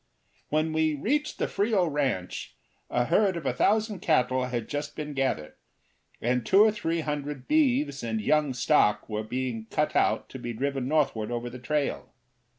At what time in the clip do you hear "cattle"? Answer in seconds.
3.99-4.45